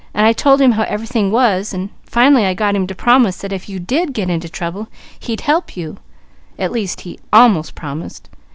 I 0.15 0.33
told 0.33 0.61
him 0.61 0.71
how 0.71 0.81
everything 0.89 1.29
was, 1.29 1.75
and 1.75 1.91
finally 2.01 2.43
I 2.43 2.55
got 2.55 2.75
him 2.75 2.87
to 2.87 2.95
promise 2.95 3.37
that 3.37 3.53
if 3.53 3.69
you 3.69 3.79
did 3.79 4.13
get 4.15 4.31
into 4.31 4.49
trouble 4.49 4.87
he'd 5.19 5.41
help 5.41 5.77
you, 5.77 5.97
at 6.57 6.71
least 6.71 7.01
he 7.01 7.19
almost 7.31 7.75
promised. 7.75 8.27